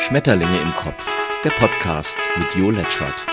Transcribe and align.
Schmetterlinge 0.00 0.58
im 0.62 0.74
Kopf, 0.74 1.06
der 1.44 1.50
Podcast 1.50 2.16
mit 2.38 2.54
Jo 2.56 2.70
Letschert. 2.70 3.26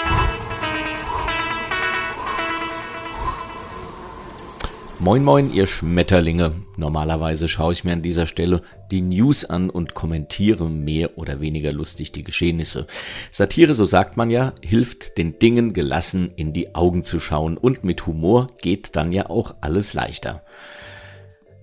Moin 5.00 5.24
moin, 5.24 5.54
ihr 5.54 5.66
Schmetterlinge. 5.66 6.64
Normalerweise 6.76 7.48
schaue 7.48 7.72
ich 7.72 7.86
mir 7.86 7.94
an 7.94 8.02
dieser 8.02 8.28
Stelle 8.28 8.64
die 8.92 9.02
News 9.02 9.46
an 9.46 9.70
und 9.70 9.94
kommentiere 9.94 10.70
mehr 10.70 11.18
oder 11.18 11.40
weniger 11.40 11.72
lustig 11.72 12.12
die 12.12 12.26
Geschehnisse. 12.26 12.86
Satire, 13.32 13.74
so 13.74 13.86
sagt 13.86 14.18
man 14.18 14.30
ja, 14.30 14.54
hilft 14.62 15.18
den 15.18 15.40
Dingen 15.40 15.72
gelassen 15.72 16.34
in 16.36 16.52
die 16.52 16.76
Augen 16.76 17.06
zu 17.06 17.22
schauen 17.22 17.58
und 17.58 17.86
mit 17.86 18.06
Humor 18.06 18.50
geht 18.62 18.98
dann 18.98 19.14
ja 19.14 19.30
auch 19.30 19.56
alles 19.62 19.94
leichter. 19.94 20.44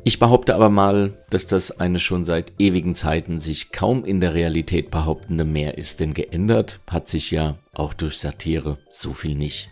Ich 0.06 0.18
behaupte 0.18 0.54
aber 0.54 0.68
mal, 0.68 1.14
dass 1.30 1.46
das 1.46 1.80
eine 1.80 1.98
schon 1.98 2.26
seit 2.26 2.52
ewigen 2.58 2.94
Zeiten 2.94 3.40
sich 3.40 3.72
kaum 3.72 4.04
in 4.04 4.20
der 4.20 4.34
Realität 4.34 4.90
behauptende 4.90 5.46
Meer 5.46 5.78
ist, 5.78 5.98
denn 6.00 6.12
geändert 6.12 6.78
hat 6.90 7.08
sich 7.08 7.30
ja 7.30 7.56
auch 7.72 7.94
durch 7.94 8.18
Satire 8.18 8.76
so 8.92 9.14
viel 9.14 9.34
nicht. 9.34 9.70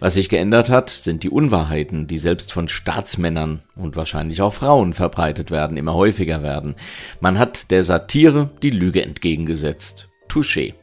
Was 0.00 0.14
sich 0.14 0.28
geändert 0.28 0.68
hat, 0.68 0.90
sind 0.90 1.22
die 1.22 1.30
Unwahrheiten, 1.30 2.08
die 2.08 2.18
selbst 2.18 2.52
von 2.52 2.66
Staatsmännern 2.66 3.60
und 3.76 3.94
wahrscheinlich 3.94 4.42
auch 4.42 4.52
Frauen 4.52 4.94
verbreitet 4.94 5.52
werden, 5.52 5.76
immer 5.76 5.94
häufiger 5.94 6.42
werden. 6.42 6.74
Man 7.20 7.38
hat 7.38 7.70
der 7.70 7.84
Satire 7.84 8.50
die 8.62 8.70
Lüge 8.70 9.04
entgegengesetzt. 9.04 10.08
Touché. 10.28 10.74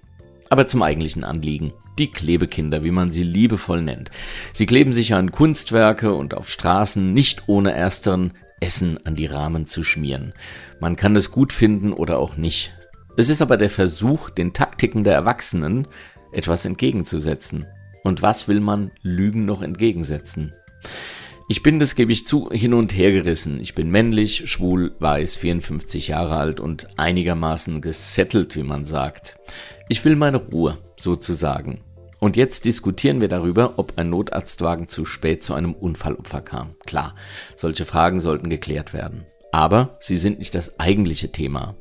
Aber 0.50 0.68
zum 0.68 0.84
eigentlichen 0.84 1.26
Anliegen. 1.26 1.74
Die 1.98 2.12
Klebekinder, 2.12 2.84
wie 2.84 2.92
man 2.92 3.10
sie 3.10 3.24
liebevoll 3.24 3.82
nennt. 3.82 4.12
Sie 4.54 4.66
kleben 4.66 4.94
sich 4.94 5.14
an 5.14 5.32
Kunstwerke 5.32 6.14
und 6.14 6.34
auf 6.34 6.50
Straßen 6.50 7.14
nicht 7.14 7.44
ohne 7.48 7.72
ersteren 7.72 8.34
Essen 8.60 9.00
an 9.06 9.16
die 9.16 9.26
Rahmen 9.26 9.66
zu 9.66 9.84
schmieren. 9.84 10.34
Man 10.80 10.96
kann 10.96 11.16
es 11.16 11.32
gut 11.32 11.54
finden 11.54 11.94
oder 11.94 12.20
auch 12.20 12.38
nicht. 12.38 12.74
Es 13.18 13.30
ist 13.30 13.42
aber 13.42 13.58
der 13.58 13.70
Versuch, 13.70 14.30
den 14.30 14.54
Taktiken 14.54 15.04
der 15.04 15.14
Erwachsenen 15.14 15.88
etwas 16.32 16.66
entgegenzusetzen. 16.66 17.66
Und 18.04 18.22
was 18.22 18.48
will 18.48 18.60
man 18.60 18.92
Lügen 19.02 19.46
noch 19.46 19.62
entgegensetzen? 19.62 20.54
Ich 21.48 21.62
bin, 21.62 21.80
das 21.80 21.96
gebe 21.96 22.12
ich 22.12 22.26
zu, 22.26 22.50
hin 22.50 22.74
und 22.74 22.96
her 22.96 23.12
gerissen. 23.12 23.60
Ich 23.60 23.76
bin 23.76 23.92
männlich, 23.92 24.50
schwul, 24.50 24.96
weiß, 25.00 25.36
54 25.36 26.08
Jahre 26.08 26.38
alt 26.38 26.60
und 26.60 26.88
einigermaßen 26.98 27.82
gesettelt, 27.82 28.56
wie 28.56 28.64
man 28.64 28.86
sagt. 28.86 29.38
Ich 29.88 30.04
will 30.04 30.16
meine 30.16 30.38
Ruhe, 30.38 30.80
sozusagen. 30.98 31.82
Und 32.26 32.36
jetzt 32.36 32.66
diskutieren 32.66 33.22
wir 33.22 33.28
darüber, 33.28 33.74
ob 33.78 34.00
ein 34.00 34.10
Notarztwagen 34.10 34.88
zu 34.88 35.06
spät 35.06 35.44
zu 35.44 35.54
einem 35.54 35.74
Unfallopfer 35.74 36.42
kam. 36.42 36.74
Klar, 36.88 37.14
solche 37.56 37.86
Fragen 37.86 38.20
sollten 38.20 38.50
geklärt 38.50 38.96
werden. 38.96 39.28
Aber 39.52 39.98
sie 40.00 40.16
sind 40.16 40.40
nicht 40.40 40.56
das 40.56 40.80
eigentliche 40.80 41.32
Thema. 41.32 41.76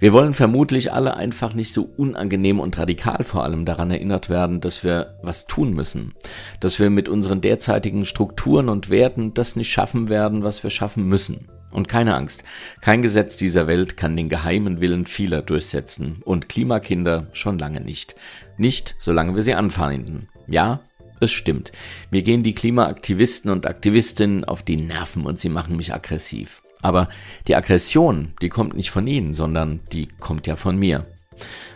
Wir 0.00 0.12
wollen 0.12 0.34
vermutlich 0.34 0.92
alle 0.92 1.16
einfach 1.16 1.54
nicht 1.54 1.72
so 1.72 1.88
unangenehm 1.96 2.58
und 2.58 2.76
radikal 2.76 3.22
vor 3.22 3.44
allem 3.44 3.64
daran 3.64 3.92
erinnert 3.92 4.28
werden, 4.28 4.58
dass 4.58 4.82
wir 4.82 5.16
was 5.22 5.46
tun 5.46 5.72
müssen, 5.74 6.14
dass 6.58 6.80
wir 6.80 6.90
mit 6.90 7.08
unseren 7.08 7.40
derzeitigen 7.40 8.04
Strukturen 8.04 8.68
und 8.68 8.90
Werten 8.90 9.32
das 9.32 9.54
nicht 9.54 9.70
schaffen 9.70 10.08
werden, 10.08 10.42
was 10.42 10.64
wir 10.64 10.70
schaffen 10.70 11.08
müssen. 11.08 11.46
Und 11.74 11.88
keine 11.88 12.14
Angst, 12.14 12.44
kein 12.80 13.02
Gesetz 13.02 13.36
dieser 13.36 13.66
Welt 13.66 13.96
kann 13.96 14.16
den 14.16 14.28
geheimen 14.28 14.80
Willen 14.80 15.06
vieler 15.06 15.42
durchsetzen 15.42 16.22
und 16.24 16.48
Klimakinder 16.48 17.26
schon 17.32 17.58
lange 17.58 17.80
nicht. 17.80 18.14
Nicht, 18.56 18.94
solange 19.00 19.34
wir 19.34 19.42
sie 19.42 19.56
anfeinden. 19.56 20.28
Ja, 20.46 20.82
es 21.18 21.32
stimmt. 21.32 21.72
Mir 22.12 22.22
gehen 22.22 22.44
die 22.44 22.54
Klimaaktivisten 22.54 23.50
und 23.50 23.66
Aktivistinnen 23.66 24.44
auf 24.44 24.62
die 24.62 24.76
Nerven 24.76 25.26
und 25.26 25.40
sie 25.40 25.48
machen 25.48 25.76
mich 25.76 25.92
aggressiv. 25.92 26.62
Aber 26.80 27.08
die 27.48 27.56
Aggression, 27.56 28.34
die 28.40 28.50
kommt 28.50 28.76
nicht 28.76 28.92
von 28.92 29.08
ihnen, 29.08 29.34
sondern 29.34 29.80
die 29.92 30.06
kommt 30.06 30.46
ja 30.46 30.54
von 30.54 30.76
mir. 30.76 31.06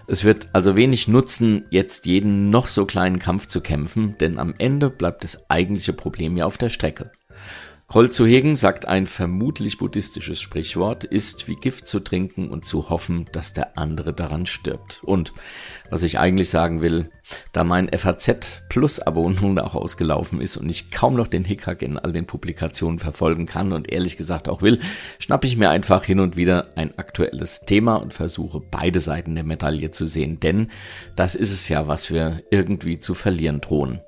Es 0.06 0.22
wird 0.22 0.48
also 0.52 0.76
wenig 0.76 1.08
nutzen, 1.08 1.64
jetzt 1.70 2.06
jeden 2.06 2.50
noch 2.50 2.68
so 2.68 2.86
kleinen 2.86 3.18
Kampf 3.18 3.48
zu 3.48 3.60
kämpfen, 3.60 4.16
denn 4.18 4.38
am 4.38 4.54
Ende 4.58 4.90
bleibt 4.90 5.24
das 5.24 5.50
eigentliche 5.50 5.92
Problem 5.92 6.36
ja 6.36 6.46
auf 6.46 6.56
der 6.56 6.68
Strecke. 6.68 7.10
Kroll 7.90 8.10
zu 8.10 8.26
hegen, 8.26 8.54
sagt 8.54 8.86
ein 8.86 9.06
vermutlich 9.06 9.78
buddhistisches 9.78 10.38
Sprichwort, 10.38 11.04
ist 11.04 11.48
wie 11.48 11.54
Gift 11.54 11.86
zu 11.86 12.00
trinken 12.00 12.50
und 12.50 12.66
zu 12.66 12.90
hoffen, 12.90 13.24
dass 13.32 13.54
der 13.54 13.78
andere 13.78 14.12
daran 14.12 14.44
stirbt. 14.44 15.00
Und 15.02 15.32
was 15.88 16.02
ich 16.02 16.18
eigentlich 16.18 16.50
sagen 16.50 16.82
will, 16.82 17.08
da 17.52 17.64
mein 17.64 17.88
FAZ 17.88 18.60
Plus 18.68 19.00
Abo 19.00 19.30
nun 19.30 19.58
auch 19.58 19.74
ausgelaufen 19.74 20.42
ist 20.42 20.58
und 20.58 20.68
ich 20.68 20.90
kaum 20.90 21.14
noch 21.14 21.28
den 21.28 21.46
Hickhack 21.46 21.80
in 21.80 21.98
all 21.98 22.12
den 22.12 22.26
Publikationen 22.26 22.98
verfolgen 22.98 23.46
kann 23.46 23.72
und 23.72 23.90
ehrlich 23.90 24.18
gesagt 24.18 24.50
auch 24.50 24.60
will, 24.60 24.80
schnappe 25.18 25.46
ich 25.46 25.56
mir 25.56 25.70
einfach 25.70 26.04
hin 26.04 26.20
und 26.20 26.36
wieder 26.36 26.72
ein 26.76 26.98
aktuelles 26.98 27.60
Thema 27.60 27.94
und 27.96 28.12
versuche 28.12 28.60
beide 28.60 29.00
Seiten 29.00 29.34
der 29.34 29.44
Medaille 29.44 29.90
zu 29.92 30.06
sehen, 30.06 30.40
denn 30.40 30.68
das 31.16 31.34
ist 31.34 31.52
es 31.52 31.70
ja, 31.70 31.88
was 31.88 32.12
wir 32.12 32.42
irgendwie 32.50 32.98
zu 32.98 33.14
verlieren 33.14 33.62
drohen. 33.62 34.02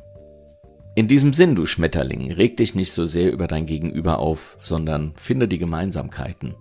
In 1.00 1.08
diesem 1.08 1.32
Sinn, 1.32 1.54
du 1.54 1.64
Schmetterling, 1.64 2.30
reg 2.30 2.58
dich 2.58 2.74
nicht 2.74 2.92
so 2.92 3.06
sehr 3.06 3.32
über 3.32 3.46
dein 3.46 3.64
Gegenüber 3.64 4.18
auf, 4.18 4.58
sondern 4.60 5.14
finde 5.16 5.48
die 5.48 5.56
Gemeinsamkeiten. 5.56 6.54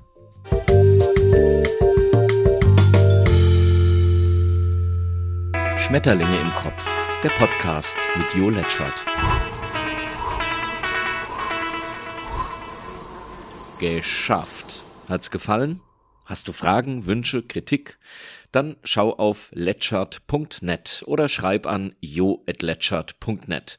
Schmetterlinge 5.75 6.39
im 6.39 6.51
Kopf, 6.51 6.89
der 7.21 7.31
Podcast 7.31 7.97
mit 8.15 8.33
Jo 8.33 8.49
Letschert. 8.49 9.05
Geschafft. 13.81 14.83
Hat's 15.09 15.31
gefallen? 15.31 15.81
Hast 16.23 16.47
du 16.47 16.53
Fragen, 16.53 17.07
Wünsche, 17.07 17.43
Kritik? 17.43 17.97
Dann 18.53 18.77
schau 18.85 19.11
auf 19.17 19.51
letschert.net 19.53 21.03
oder 21.05 21.27
schreib 21.27 21.67
an 21.67 21.93
jo.letschert.net. 21.99 23.77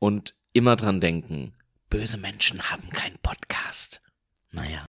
Und 0.00 0.34
immer 0.52 0.74
dran 0.74 1.00
denken, 1.00 1.52
böse 1.90 2.16
Menschen 2.16 2.70
haben 2.70 2.90
keinen 2.90 3.18
Podcast. 3.18 4.00
Naja. 4.50 4.88